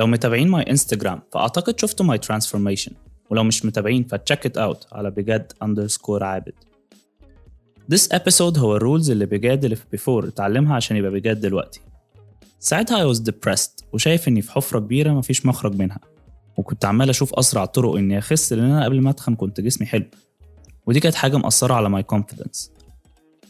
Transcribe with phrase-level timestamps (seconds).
[0.00, 2.92] لو متابعين my انستجرام فأعتقد شفتوا my transformation
[3.30, 6.52] ولو مش متابعين ف check it out على بجد underscore عابد.
[7.94, 11.80] This episode هو ال rules اللي بجد اللي في بيفور اتعلمها عشان يبقى بجد دلوقتي.
[12.58, 16.00] ساعتها I was depressed وشايف إني في حفرة كبيرة مفيش مخرج منها.
[16.56, 20.06] وكنت عمال أشوف أسرع طرق إني أخس لأن أنا قبل ما أتخن كنت جسمي حلو.
[20.86, 22.70] ودي كانت حاجة مأثرة على my confidence.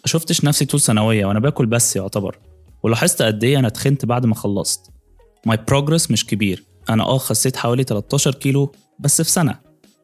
[0.05, 2.39] شفتش نفسي طول ثانوية وأنا باكل بس يعتبر.
[2.83, 5.00] ولاحظت قد إيه أنا تخنت بعد ما خلصت.
[5.47, 6.65] my progress مش كبير.
[6.91, 9.59] أنا آه خسيت حوالي 13 كيلو بس في سنة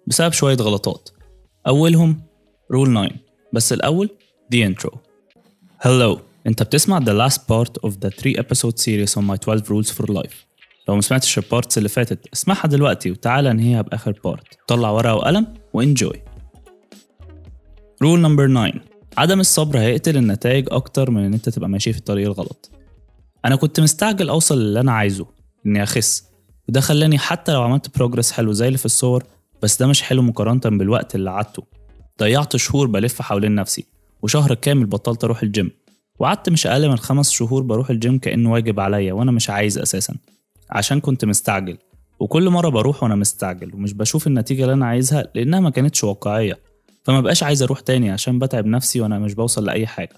[0.07, 1.09] بسبب شوية غلطات.
[1.67, 2.23] أولهم
[2.73, 3.11] rule 9
[3.53, 4.11] بس الأول
[4.55, 4.97] the intro.
[5.87, 6.19] Hello.
[6.47, 10.07] أنت بتسمع the last part of the 3 episode series on my 12 rules for
[10.13, 10.35] life.
[10.89, 15.15] لو ما سمعتش ال parts اللي فاتت اسمعها دلوقتي وتعالى انهيها بآخر part طلع ورقة
[15.15, 16.23] وقلم و enjoy
[18.03, 18.73] rule number 9
[19.19, 22.71] عدم الصبر هيقتل النتائج أكتر من إن أنت تبقى ماشي في الطريق الغلط.
[23.47, 25.27] أنا كنت مستعجل أوصل للي أنا عايزه
[25.67, 26.25] إني أخس.
[26.69, 29.25] وده خلاني حتى لو عملت progress حلو زي اللي في الصور
[29.63, 31.63] بس ده مش حلو مقارنة بالوقت اللي قعدته.
[32.21, 33.87] ضيعت شهور بلف حوالين نفسي
[34.23, 35.71] وشهر كامل بطلت أروح الجيم
[36.19, 40.15] وقعدت مش أقل من خمس شهور بروح الجيم كأنه واجب عليا وأنا مش عايز أساسا.
[40.71, 41.79] عشان كنت مستعجل.
[42.21, 46.59] وكل مرة بروح وأنا مستعجل ومش بشوف النتيجة اللي أنا عايزها لأنها ما كانتش واقعية.
[47.05, 50.17] فما بقاش عايز أروح تاني عشان بتعب نفسي وأنا مش بوصل لأي حاجة.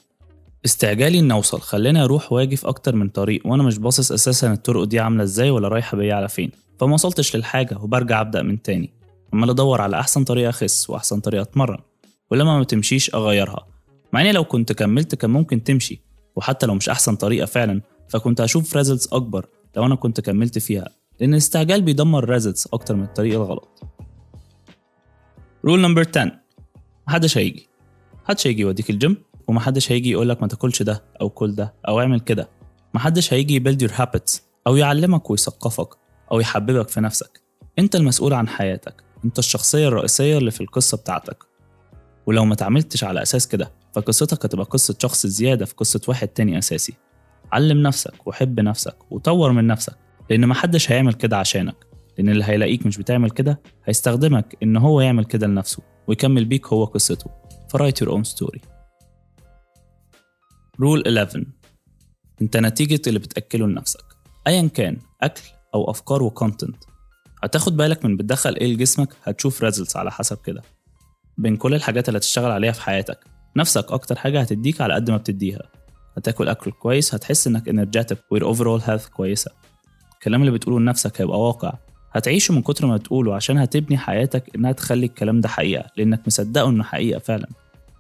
[0.65, 1.61] استعجالي إني أوصل.
[1.61, 5.51] خلاني أروح واجي في أكتر من طريق وأنا مش باصص أساسا الطرق دي عاملة إزاي
[5.51, 6.51] ولا رايحة بيا على فين.
[6.81, 8.93] فما وصلتش للحاجة وبرجع أبدأ من تاني.
[9.33, 11.79] عمال أدور على أحسن طريقة أخس وأحسن طريقة أتمرن
[12.31, 13.67] ولما ما تمشيش أغيرها.
[14.13, 16.01] مع إني لو كنت كملت كان ممكن تمشي
[16.37, 20.89] وحتى لو مش أحسن طريقة فعلا فكنت هشوف results أكبر لو أنا كنت كملت فيها
[21.21, 23.83] لأن الاستعجال بيدمر results أكتر من الطريق الغلط.
[25.65, 26.33] rule number 10
[27.09, 27.69] محدش هيجي.
[28.25, 29.17] محدش هيجي يوديك الجيم
[29.49, 32.49] ومحدش هيجي يقولك ما تاكلش ده أو كل ده أو اعمل كده.
[32.95, 35.89] محدش هيجي ي build your habits أو يعلمك ويثقفك
[36.33, 37.43] أو يحببك في نفسك.
[37.79, 39.05] أنت المسؤول عن حياتك.
[39.25, 41.45] أنت الشخصية الرئيسية اللي في القصة بتاعتك.
[42.27, 46.59] ولو ما تعملتش على أساس كده فقصتك هتبقى قصة شخص زيادة في قصة واحد تاني
[46.59, 46.95] أساسي.
[47.53, 49.97] علم نفسك وحب نفسك وطور من نفسك
[50.31, 51.77] لأن محدش هيعمل كده عشانك.
[52.19, 56.85] لأن اللي هيلاقيك مش بتعمل كده هيستخدمك إن هو يعمل كده لنفسه ويكمل بيك هو
[56.85, 57.31] قصته.
[57.71, 58.78] ف write your own story.
[60.81, 61.45] rule 11
[62.43, 64.05] انت نتيجة اللي بتأكله لنفسك.
[64.47, 65.43] أيا كان أكل
[65.75, 66.77] أو أفكار و content
[67.45, 70.63] هتاخد بالك من بتدخل إيه لجسمك هتشوف results على حسب كده.
[71.39, 73.19] بين كل الحاجات اللي هتشتغل عليها في حياتك.
[73.57, 75.63] نفسك أكتر حاجة هتديك على قد ما بتديها.
[76.17, 79.51] هتاكل أكل كويس هتحس إنك energetic overall health كويسة.
[80.15, 81.73] الكلام اللي بتقوله لنفسك هيبقى واقع.
[82.13, 86.69] هتعيشه من كتر ما تقوله عشان هتبني حياتك إنها تخلي الكلام ده حقيقة لأنك مصدقه
[86.69, 87.49] إنه حقيقة فعلا.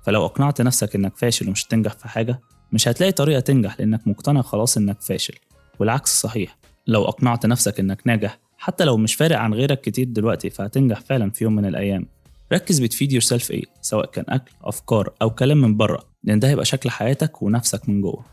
[0.04, 2.40] فلو أقنعت نفسك إنك فاشل ومش هتنجح في حاجة
[2.72, 5.34] مش هتلاقي طريقة تنجح لأنك مقتنع خلاص إنك فاشل
[5.78, 6.58] والعكس صحيح.
[6.86, 11.30] لو أقنعت نفسك إنك ناجح حتى لو مش فارق عن غيرك كتير دلوقتي فهتنجح فعلا
[11.30, 12.06] في يوم من الأيام.
[12.52, 16.48] ركز بت feed yourself إيه سواء كان أكل أفكار أو كلام من بره لأن ده
[16.48, 18.24] هيبقى شكل حياتك ونفسك من جوه.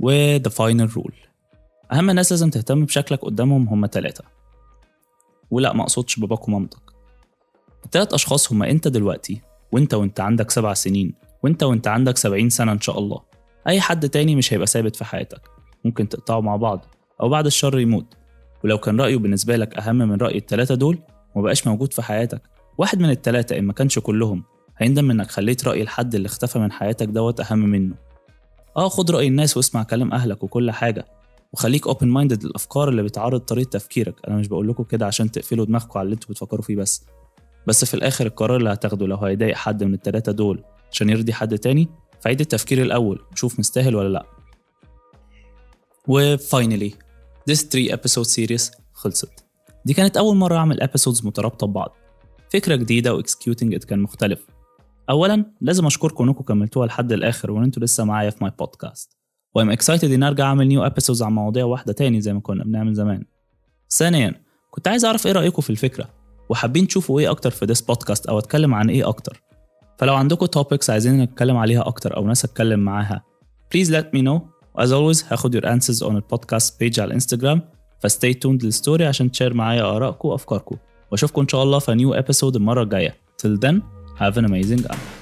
[0.00, 1.14] و the final rule.
[1.92, 4.24] أهم ناس لازم تهتم بشكلك قدامهم هما تلاتة.
[5.50, 6.80] ولا ما أقصدش باباك ومامتك.
[7.84, 9.40] التلات أشخاص هما أنت دلوقتي
[9.72, 11.14] وأنت وأنت عندك سبع سنين.
[11.42, 13.20] وأنت وأنت عندك سبعين سنة إن شاء الله.
[13.68, 15.40] أي حد تاني مش هيبقى ثابت في حياتك.
[15.84, 16.84] ممكن تقطعوا مع بعض
[17.20, 18.14] أو بعد الشر يموت.
[18.64, 20.98] ولو كان رأيه بالنسبة لك أهم من رأي التلاتة دول
[21.34, 22.42] ومبقاش موجود في حياتك.
[22.78, 24.44] واحد من التلاتة إن ما كانش كلهم
[24.78, 27.94] هيندم إنك خليت رأي الحد اللي اختفى من حياتك دوت أهم منه.
[28.76, 31.04] آه خد رأي الناس واسمع كلام أهلك وكل حاجة.
[31.52, 34.14] وخليك open minded للأفكار اللي بتعارض طريقة تفكيرك.
[34.28, 37.06] أنا مش بقول لكم كده عشان تقفلوا دماغكم على اللي أنتوا بتفكروا فيه بس.
[37.66, 41.58] بس في الآخر القرار اللي هتاخده لو هيضايق حد من التلاتة دول عشان يرضي حد
[41.58, 41.88] تاني
[42.20, 44.26] فعيد التفكير الأول وشوف مستاهل ولا لأ.
[46.08, 46.94] و finally
[47.50, 49.44] this 3 episode series خلصت.
[49.84, 51.96] دي كانت أول مرة أعمل episodes مترابطة ببعض.
[52.52, 54.46] فكرة جديدة و executing كان مختلف.
[55.10, 59.16] أولا لازم أشكركم إنكم كملتوها لحد الآخر وإن أنتوا لسه معايا في my podcast
[59.54, 62.64] و I'm excited إني أرجع أعمل new episodes عن مواضيع واحدة تاني زي ما كنا
[62.64, 63.24] بنعمل زمان.
[63.90, 66.08] ثانيا كنت عايز أعرف إيه رأيكم في الفكرة؟
[66.48, 69.42] وحابين تشوفوا إيه أكتر في this podcast أو أتكلم عن إيه أكتر؟
[69.98, 73.22] فلو عندكم topics عايزين نتكلم عليها أكتر أو ناس أتكلم معاها
[73.74, 74.40] please let me know.
[74.78, 77.62] As always هاخد your answers on ال podcast page على الانستجرام
[78.00, 80.76] ف stay tuned لل story عشان تشير معايا آرائكم وأفكاركم.
[81.12, 83.16] وأشوفكم إن شاء الله في نيو episode المرة الجاية.
[83.42, 83.80] Till then
[84.18, 85.21] have an amazing hour